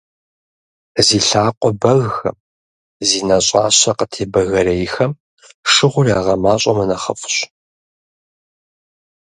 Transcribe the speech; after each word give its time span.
Зи 1.05 1.19
лъакъуэ 1.27 1.71
бэгхэм, 1.81 2.37
зи 3.07 3.19
нэщӀащэ 3.27 3.91
къытебэгэрейхэм 3.97 5.11
шыгъур 5.71 6.07
ягъэмащӀэмэ 6.19 6.83
нэхъыфӀщ. 6.89 7.35